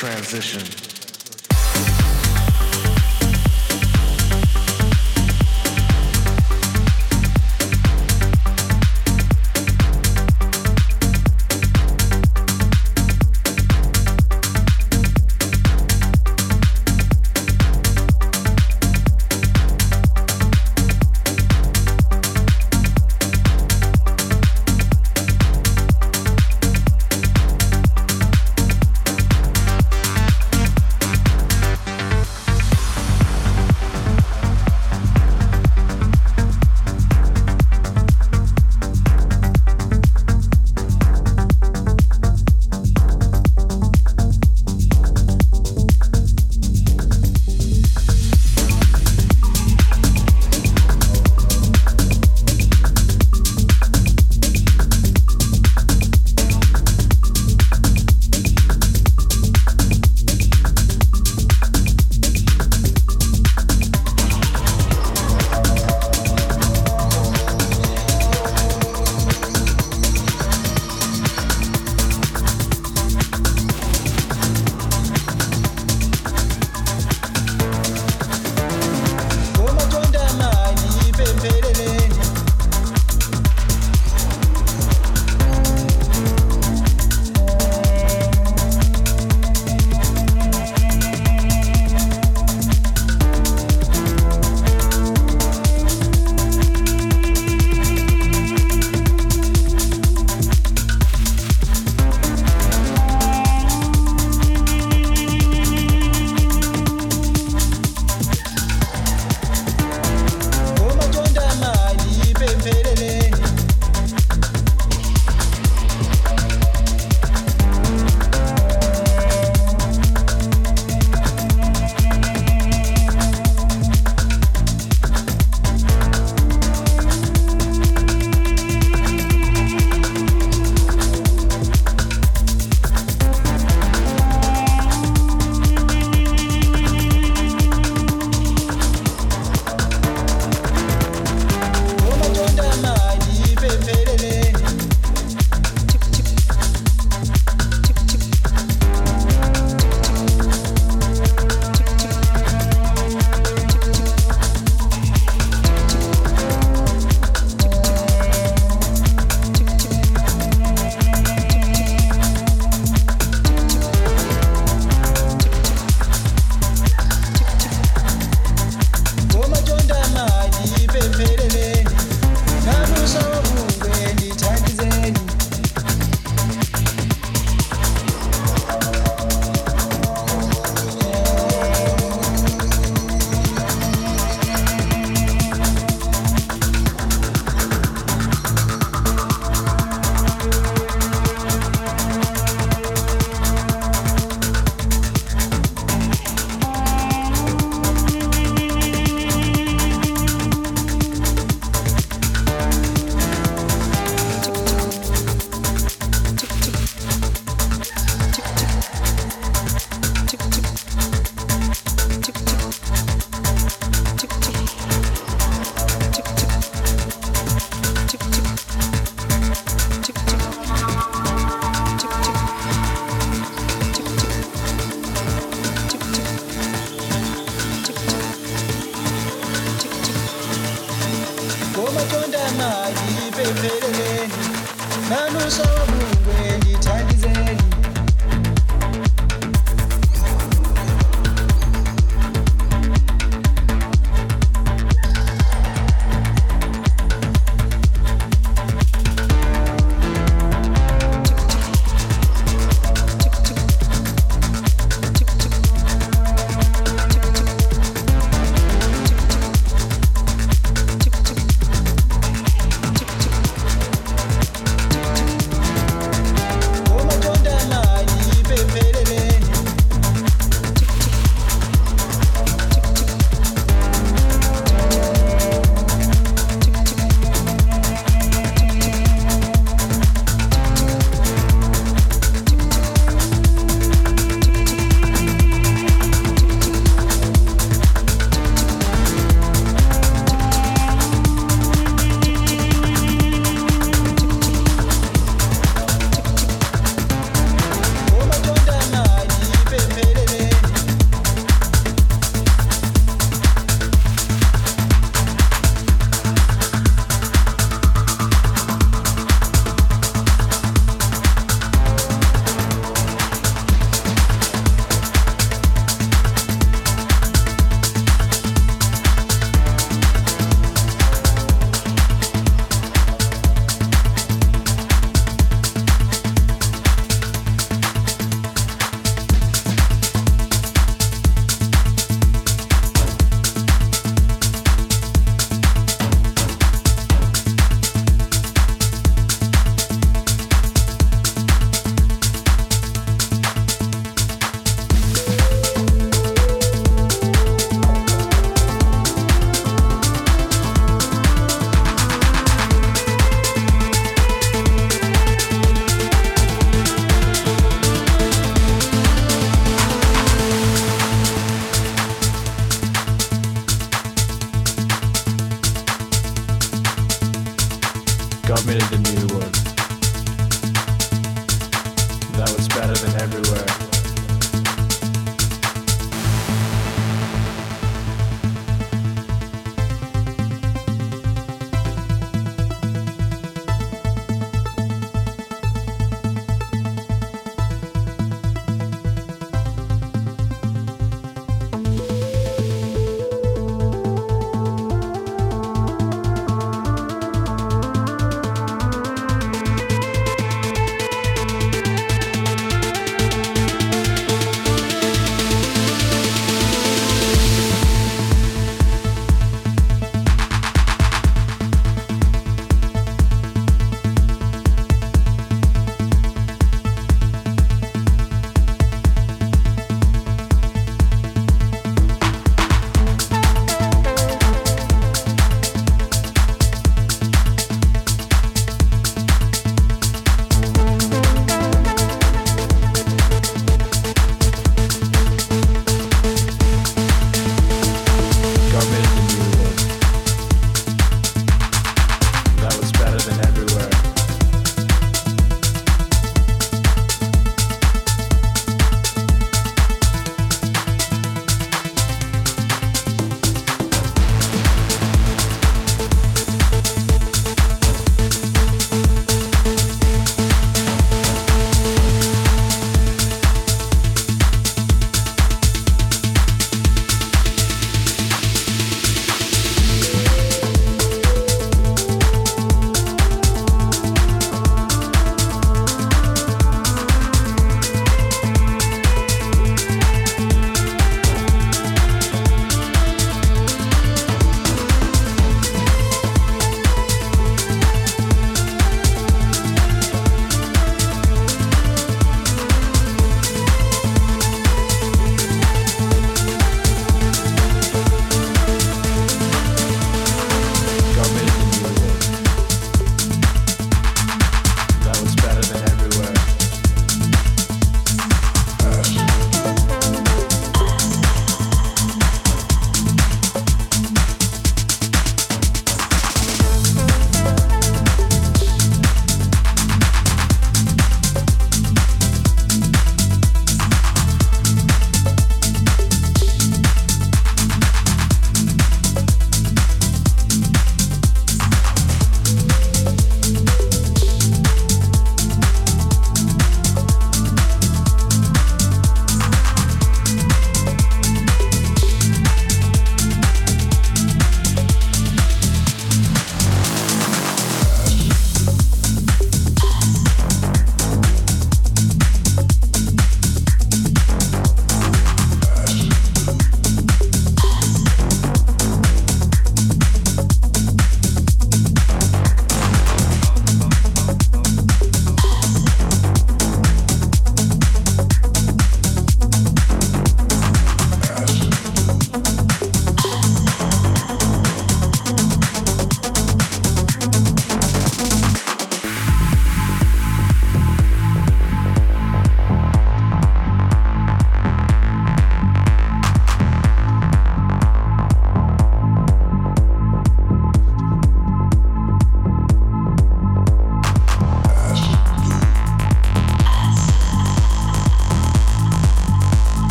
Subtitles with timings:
[0.00, 0.89] transition.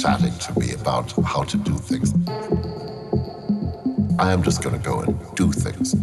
[0.00, 2.14] Chatting to me about how to do things.
[4.18, 5.94] I am just going to go and do things.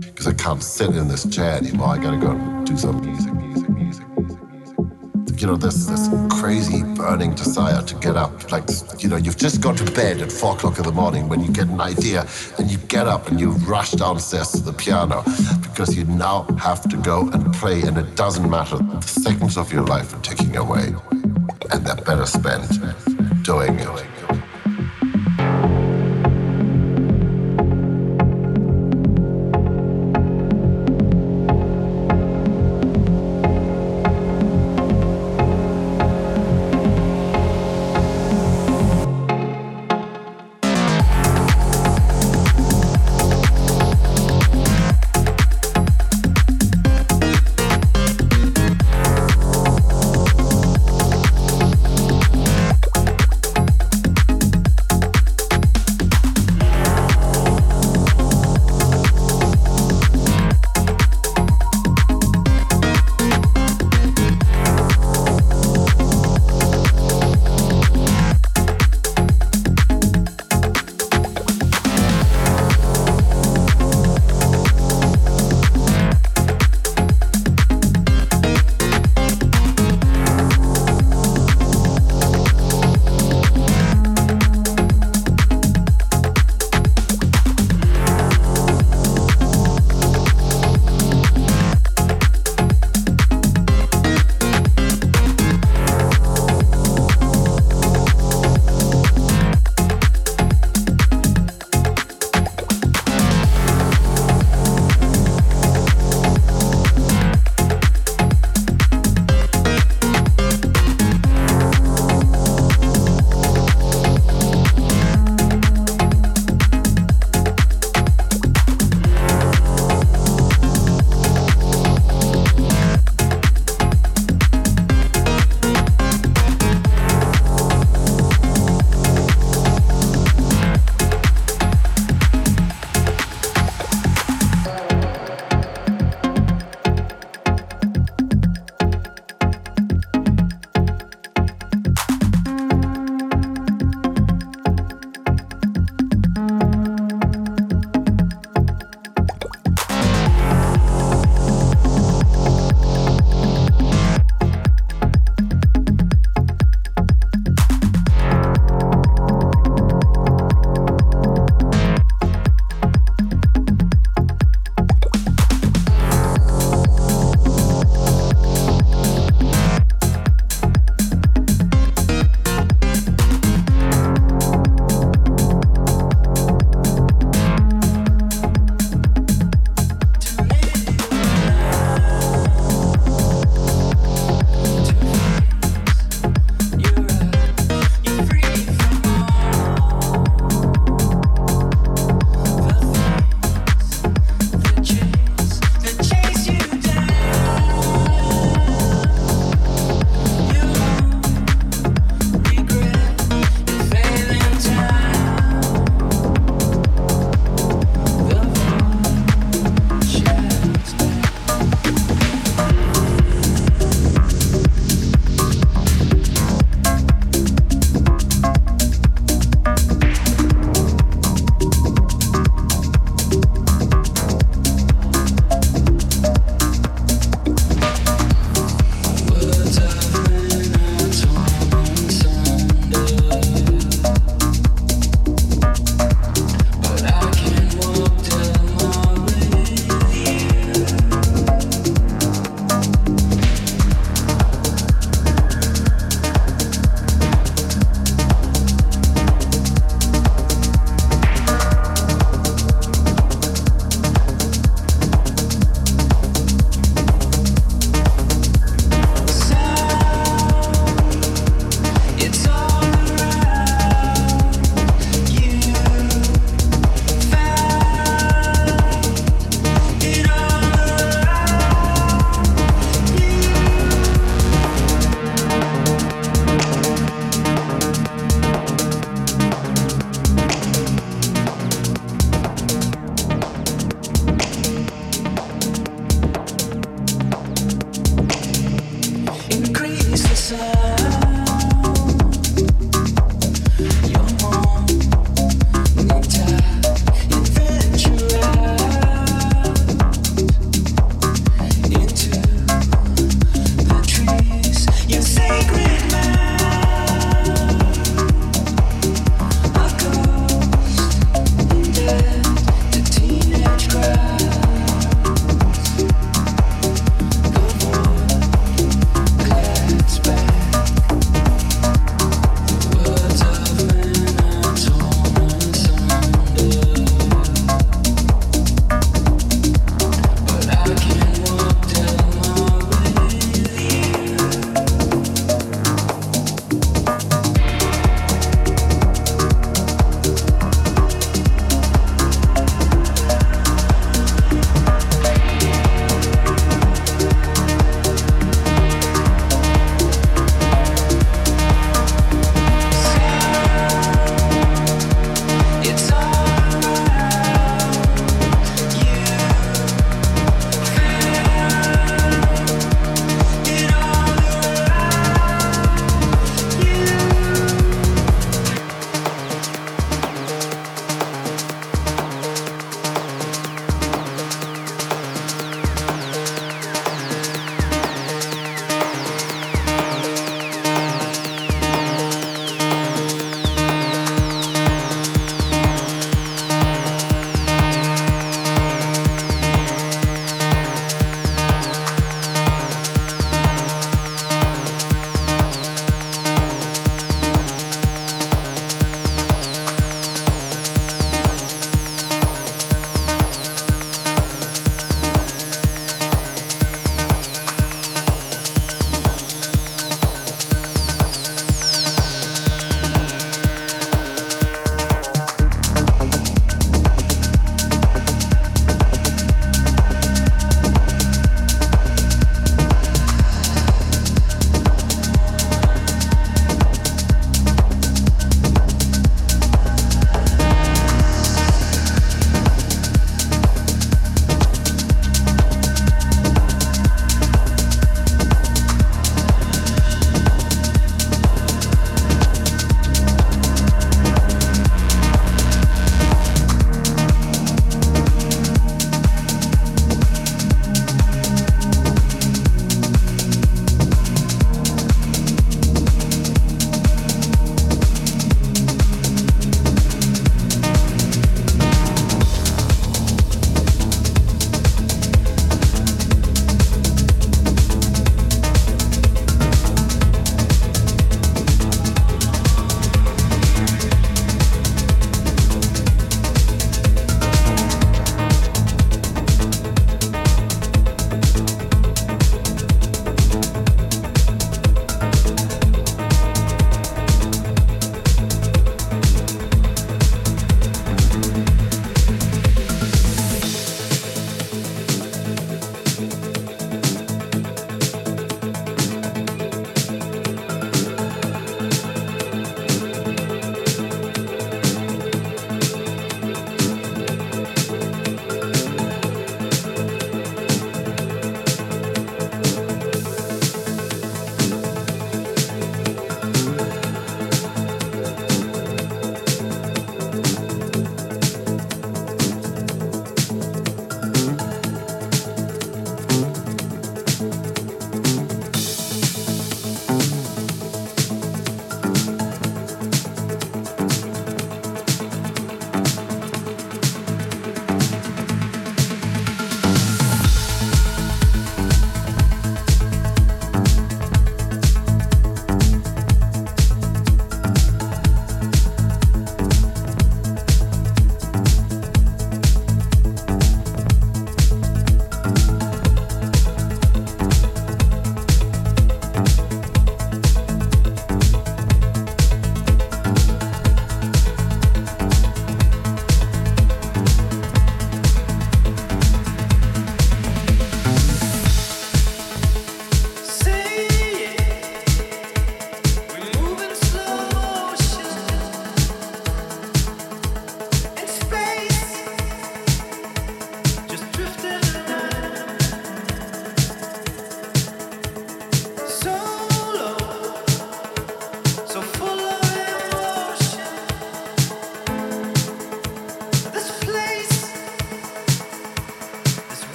[0.00, 1.88] Because I can't sit in this chair anymore.
[1.88, 5.40] I got to go and do some music, music, music, music, music.
[5.40, 8.50] You know, this this crazy burning desire to get up.
[8.52, 8.64] Like,
[8.98, 11.50] you know, you've just gone to bed at four o'clock in the morning when you
[11.50, 12.26] get an idea
[12.58, 15.22] and you get up and you rush downstairs to the piano
[15.62, 18.76] because you now have to go and play and it doesn't matter.
[18.76, 20.94] The seconds of your life are ticking away
[22.28, 22.68] spent
[23.42, 23.97] doing it.